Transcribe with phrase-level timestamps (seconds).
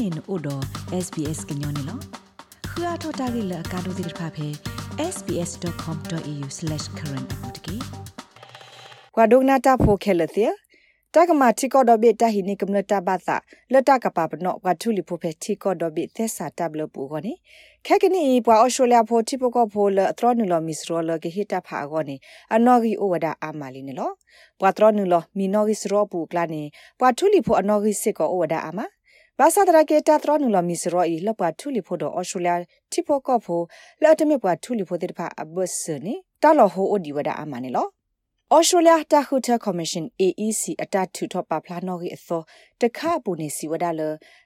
[0.00, 0.62] နေနို့တော့
[1.04, 1.98] SBS ကညောနေလော
[2.72, 4.48] ခရထတာဂိလကာဒိုဒိဖာဖေ
[5.14, 7.76] sbs.com.au/current အပူတကေ
[9.14, 10.52] ကွာဒိုနာတာဖိုခဲလတဲ့
[11.14, 13.36] တကမာတီကောဒဘီတာဟိနေကမ္လတာဘာသာ
[13.72, 17.32] လတကပပနောကွာထူလီဖိုဖေတီကောဒဘီသက်စာတဘလပူကောနေ
[17.86, 22.16] ခဲကနီပွာအော်စတြေးလျဖိုတီပကောဖိုလအထရနူလမီစရောလကေဟီတာဖာကောနေ
[22.54, 24.10] အနော်ဂီအိုဝဒအာမာလီနေလော
[24.60, 26.62] ပွာထရနူလမီနော်ဂီစရောပူကလာနေ
[27.00, 28.86] ပွာထူလီဖိုအနော်ဂီစစ်ကောအိုဝဒအာမာ
[29.42, 33.60] ဘာသာတရကေတာထရနူလမီစရောဤလပွာထူလီဖိုဒအော်စတြေးလျတီပကောဖို
[34.02, 37.86] လော်တမေပွာထူလီဖိုတေတဖာအဘတ်စနေတာလော်ဟိုအိုဒီဝဒအာမာနေလော
[38.54, 42.42] ဩစတြေးလျတာခုတာကော်မရှင် AEC အတထူထပပလာနော်ကြီးအစော
[42.80, 44.00] တခပူနေစီဝဒါလ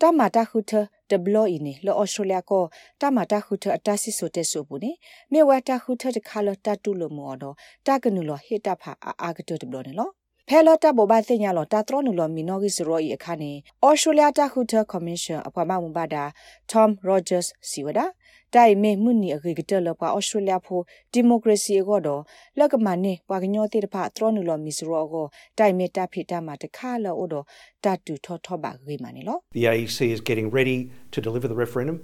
[0.00, 0.72] တမတာခုထ
[1.10, 2.64] ဒဘလော့အင်းလောဩစတြေးလျကို
[3.00, 4.92] တမတာခုထအတဆီဆိုတဲ့ဆိုပူနေ
[5.32, 7.54] မြေဝတာခုထတခါလတတူလို့မော်တော့
[7.86, 10.10] တကနုလဟေတဖာအာအာကတဒဘလော့နေလော
[10.50, 13.52] ဖဲလတာဘောဘာစညာလောတာထရနုလမီနော်ဂီစရောဤအခါနေ
[13.84, 16.24] ဩစတြေးလျတာခုထကော်မရှင်အဖွာမမဘာဒါ
[16.70, 18.06] Tom Rogers စီဝဒါ
[18.54, 20.80] တိုင်မေမှုနီအဂေကတလပွာဩစတြေးလျဖို
[21.12, 22.22] ဒီမိုကရေစီကိုတော့
[22.58, 25.26] လက်ကမနေပွာကညောတိတဖထရနုလမီစရောကို
[25.58, 27.44] တိုင်မေတာဖိတာမှာတခါလောတော့
[27.84, 30.78] တတူထောထောပါဂေမနေလော The AEC is getting ready
[31.14, 31.96] to deliver the referendum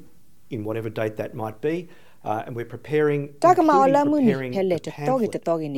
[0.54, 1.74] in whatever date that might be
[2.24, 5.74] uh, and we're preparing တကမာလာမှုနိဖဲလက်တော့ကတတော့ကင်း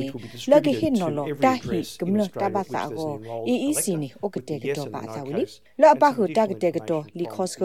[0.51, 3.11] လကဟင်နော်လောတာဟီကမလတာဘာသာကို
[3.53, 5.43] EEC နိဩကတဲ့ကတော့ပါသာဝလီ
[5.81, 7.63] လောအပခုတကတဲ့ကတော့လီခေါစက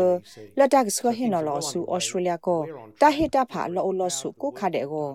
[0.59, 2.61] လတကစခဟင်နော်လောဆူဩစတြေးလျကို
[3.01, 5.09] တာဟီတာဖာလောလောဆူကိုခတဲ့ကို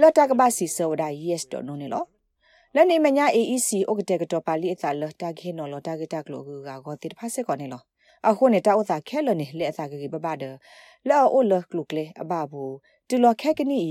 [0.00, 2.04] လတကဘာစီဆောဒါ yes တော့နော်နေလော
[2.74, 6.48] လက်နေမညာ AEC ဩကတဲ့ကတော့ပါလီအသာလတာခေနော်လောတာကတကလောက
[6.86, 7.82] ကိုတိဖာဆက်ကောနေလော
[8.28, 10.44] အခုနေတာဥသာခဲလနေလက်အသာကေပပဒ
[11.08, 12.74] လောအိုလကလုကလေအဘဘူး
[13.08, 13.82] တူလခက်ကနီ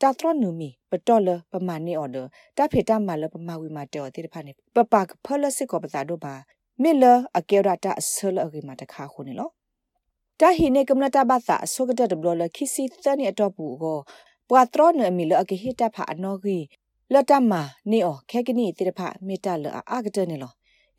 [0.00, 2.16] တာထရနူမီပတော်လပမာနေအော်ဒ
[2.56, 6.34] တာဖေတာမာလပမာဝီမာတေော်တိတဖာနေပပကဖလစစ်ကောပတာတို့ပါ
[6.82, 7.04] မီလ
[7.38, 9.48] အကေရတာဆလအဂီမာတခါခုနေလော
[10.40, 13.98] တာဟိနေကမ္နတာဘာသာဆုကတဒဘလခိစီသနီအတော့ဘူးကို
[14.48, 16.58] ပွာထရနမီလအကေဟိတာဖာအနောဂီ
[17.12, 17.52] လတမ
[17.90, 20.52] နေအော်ခက်ကနီတိတဖာမေတလအာဂတနေလော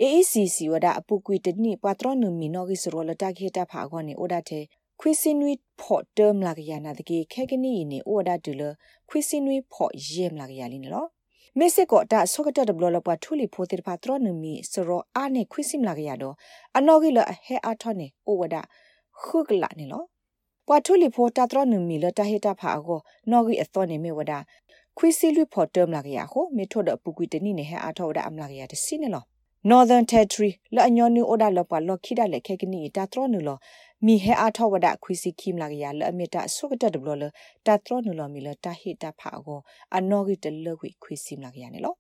[0.03, 4.63] AECC ဝဒအပုကွီတနိပထရနမီနောဂီစရောလတာခေတာဖာခွန်နေအိုဒတဲ့
[4.99, 8.61] ခွီစင်နွီဖော့တမ်လာကရနာတကေခဲကနီနေအိုဒါတူလ
[9.09, 11.09] ခွီစင်နွီဖော့ယေမလာကရလင်းနော်
[11.57, 16.35] မစ်စစ်ကောတာဆောကတဒဘလလပွားထူလီဖိုတေဖာထရနမီစရောအာနေခွီစင်လာကရတော့
[16.77, 18.55] အနော်ဂီလဟဲအာထောနေအိုဝဒ
[19.21, 20.05] ခုကလာနေလို့
[20.67, 22.99] ပွားထူလီဖိုတာထရနမီလတာဟေတာဖာကို
[23.31, 24.33] နော်ဂီအသောနေမေဝဒ
[24.97, 29.27] ခွီစီလူဖော့တမ်လာကရဟိုမေထိုဒပူကွီတနိနေဟဲအာထောဒအမလာကရတစီနေလို့
[29.71, 33.49] Northern Territory လအညောနူအိုဒါလပလခိဒါလေခေကနီတာထရနူလ
[34.05, 37.23] မီဟဲအားထောဝဒခွီစီခိမလာကရလအမီတာဆုကတတဘလ
[37.65, 39.59] တာထရနူလမီလတာဟိတာဖာကို
[39.95, 41.93] အနောဂီတလခွီခွီစီမလာကရနေလော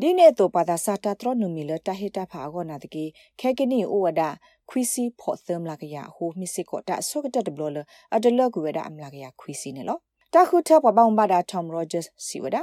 [0.00, 3.04] ဒီနေ့တော့ပါတာစာတာထရနူမီလတာဟိတာဖာကိုနာတကေ
[3.40, 4.22] ခေကနီအိုဝဒ
[4.70, 7.78] ခွီစီဖော့သမလာကရဟိုမီစစ်ကိုတာဆုကတတဘလ
[8.14, 9.98] အတလကွေဒအမလာကရခွီစီနေလော
[10.34, 12.62] တခုထပပောင်ပါတာ Tom Rogers စီဝဒါ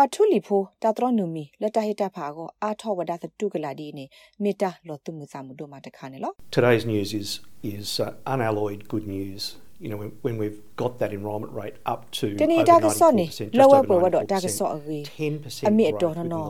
[0.00, 4.04] ပွာထူလီဖိုတာထရနူမီလတဟိတဖာကိုအာထောဝဒသတုကလာဒီနေ
[4.42, 7.28] မေတာလောတုမှုစာမှုတို့မှာတခါနေလော Today's news is
[7.74, 9.40] is uh, unalloyed good news
[9.82, 13.26] you know when, when we've got that enrollment rate up to တနေဒါကစောနေ
[13.58, 15.04] လောဝပွေဝတော့ဒါကစောအကြီး
[15.68, 16.48] အမိအတော်နော်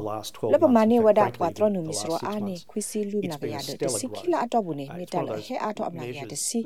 [0.54, 6.60] လပမာနေဝဒပွာထရနူမီစရောအာနေခွီစီလူနာကရတဲ့စီခိလာအတော့ဘူးနေမေတာလောဟဲအာထောအမလာရတဲ့စီ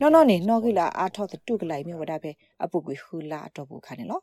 [0.00, 2.30] နော်နော်နေနော်ကိလာအာထောသတုကလိုက်မြေဝဒပဲ
[2.64, 4.20] အပုကွေခူလာအတော့ဘူးခါနေလော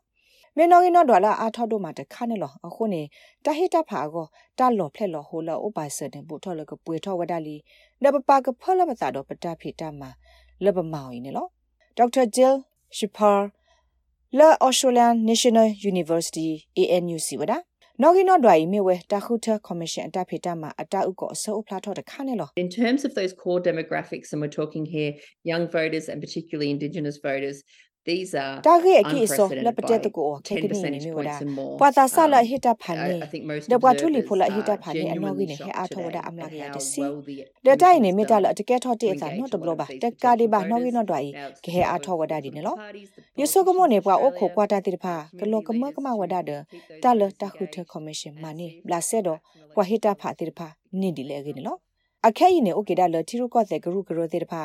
[0.58, 3.02] မေနော်ကီနော်ဒေါ်လာအားထောက်တို့မှာတခါနဲ့လောအခုနေ
[3.44, 4.26] တာဟိတဖာကို
[4.58, 7.56] တာလော်ဖလက်လော်ဟိုလော်ဥပိုင်စတဲ့ဘူထော်လကပွေထော်ဝဒလီ
[8.02, 10.10] နဘပါကဖလမသာတော့ပတာဖိတမှာ
[10.64, 11.46] လဘမောင်နေလော
[11.96, 12.54] ဒေါက်တာဂျယ်
[12.96, 13.32] ရှိပါ
[14.38, 17.58] လာအော်စတြေးလျ National University ANU စီဝဒါ
[18.02, 25.12] နော်ဂီနော်ဒွိုင်မြေဝဲတာခုထကော်မရှင်အတဖိတမှာအတအုပ်ကိုအစိုးဖလာထော်တခါနဲ့လော In terms of those core demographics and we're talking here
[25.52, 27.58] young voters and particularly indigenous voters
[28.08, 31.36] These are တာဂေအကိဆိုလပတက်တကိုခေကနီနေမျိုးဒါ
[31.80, 33.14] ပဝတာဆလဟိတဖာနေ
[33.70, 37.02] ဒဘွာထူလီဖိုလဟိတဖာနေအနော်ကိနေဟဲအာထောဒါအမလာကရတစီ
[37.66, 41.28] ဒတိုင်နေမိတလတကဲထော့တဲ့အစာနော်တဘလဘာတကာဒီဘာနော်ကိနော်ဒွိုင်
[41.64, 42.76] ကေဟဲအာထောဝဒါဒီနေလော
[43.40, 44.14] ယဆုကမောနေပွာ
[52.28, 54.62] အခဲရင်နေအိုကေဒါလတီရုကော့စေဂရုဂရိုတေတဖာ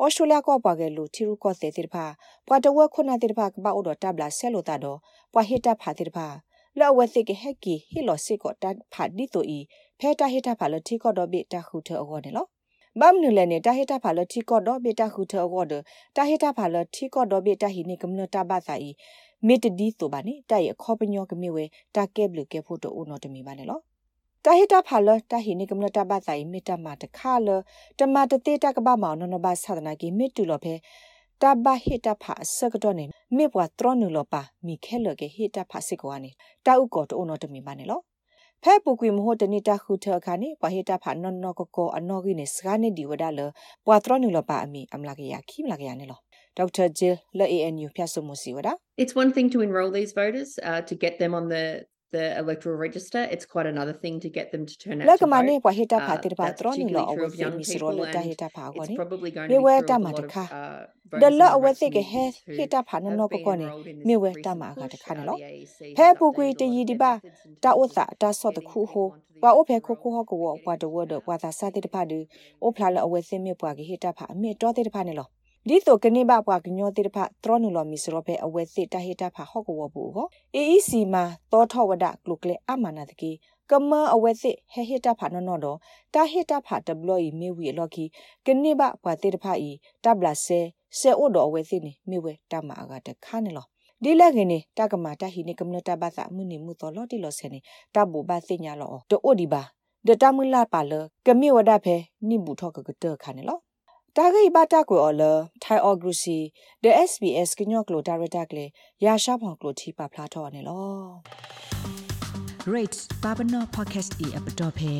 [0.00, 2.04] အော်စတြေးလျကော့ပွားကလူတီရုကော့စေတေတဖာ
[2.46, 4.98] ပွာတဝက်ခွနာတေတဖာကပအိုဒတာဘလာဆဲလိုတာတော့
[5.32, 6.26] ပွာဟစ်တာဖာတေတဖာ
[6.78, 9.58] လောဝက်စစ်ကဟက်ကီဟီလောစစ်ကော့တာဖာဒီတိုဤ
[9.98, 12.46] ဖဲတာဟစ်တာဖာလတီကော့တော့ဘစ်တာခုထောအောနေလော
[13.00, 15.72] ဘမ်နူလနဲ့တာဟီတာဖာလတီကော့တော့ဘစ်တာခုထောအောဒ
[16.16, 18.90] တာဟီတာဖာလတီကော့တော့ဘစ်တာဟီနေကမလတာဘာသာဤ
[19.46, 21.64] မေတ္တီဆိုပါနဲ့တိုက်ရခေါပညောကမြေဝဲ
[21.96, 23.80] တာကဲဘလူကဲဖို့တော့ဦးနော်တမီပါနဲ့လော
[24.46, 27.48] တာဟိတာဖာလတာဟိနိကမလတာဘာတိုင်မီတာမာတခါလ
[27.98, 30.74] တမတတေတကဘာမောင်နနဘာသဒနာကီမီတူလဖဲ
[31.42, 33.04] တဘာဟိတာဖာစကတော့နေ
[33.36, 36.30] မေဘွာထရနူလပါမီခဲလကေဟိတာဖာစစ်ကွာနေ
[36.66, 38.00] တာဥကောတိုနောတမီမနေလော
[38.62, 43.40] ဖဲပူကွေမဟုတ်တနိတခုထခါနေပဟိတာဖာနော်နော်ကောကောအနော်ကိနေစကနေဒီဝဒါလ
[43.86, 46.20] ပွာထရနူလပါအမီအမလာကရခိမလာကရနေလော
[46.58, 46.86] Dr.
[46.98, 51.32] Jill Le ANU ဖြတ်စုမှုစီဝဒါ It's one thing to enroll these voters uh, to get them
[51.38, 51.64] on the
[52.16, 55.54] the electoral register it's quite another thing to get them to turn out like mane
[55.64, 58.48] kwa hita pha tir ba tro ni lo awe se mi sro lo ta hita
[58.56, 58.96] pha ko ni
[59.50, 60.44] me we ta ma ta kha
[61.20, 62.24] de lo awe se ke he
[62.58, 63.66] hita pha no no ko ko ni
[64.06, 65.36] me we ta ma ga ta kha ni lo
[65.98, 67.12] phe pu kwi ti yi di ba
[67.66, 69.04] ta o sa ta so ta khu ho
[69.42, 71.70] wa o phe khu khu ho ko wo kwa de wo de kwa ta sa
[71.74, 72.18] ti ta pha de
[72.64, 75.02] o phla lo awe se me pwa ke hita pha me to ti ta pha
[75.08, 75.26] ni lo
[75.68, 80.26] ဒီတော့ကနေဘပွားကညောတိတဖထရနူလော်မီစရောပဲအဝဲစစ်တဟိတဖဟော့ကဝဘူးဟော
[80.56, 83.30] AEC မှာတောထဝဒကလုကလေအမနာတကီ
[83.70, 85.78] ကမအဝဲစစ်ဟဟိတဖနော်နော်တော့
[86.14, 88.04] တဟိတဖဒဘလီမေဝီလော်ကီ
[88.46, 89.70] ကနေဘပွားတိတဖဤ
[90.04, 90.60] တဘလဆဲ
[90.98, 93.66] ဆေအိုတော်အဝဲစစ်နေမေဝဲတမအကတခါနေလော
[94.02, 97.60] ဒီလက်ကနေတကမာတဟိနေကမနတဘာသာမှုနေမှုတော်လော်တီလော်ဆဲနေ
[97.94, 99.62] တဘူဘာစညာလောတိုအိုဒီဘာ
[100.06, 100.92] ဒတမလာပါလ
[101.26, 101.96] ကမေဝဒဖဲ
[102.28, 103.58] နိဘူးထောကကတခါနေလော
[104.18, 105.22] တာဂိဘတာကိုအလ
[105.62, 106.38] ထိုင်အော်ဂရူစီ
[106.82, 108.66] ဒ SBS ကညော့ကလိုဒါရတာကလေ
[109.04, 110.88] ရာရှာဖောင်ကလိုတီပါဖလာထော်နေလော
[112.74, 114.92] Rates Babano Podcast e app dot phe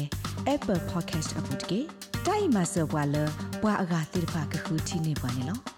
[0.55, 1.81] Apple Podcast app တကေ
[2.27, 3.17] တိုင်မဆဝါလ
[3.63, 5.74] ဘွာအဂါတိရပါကခုတီနေပါနေလော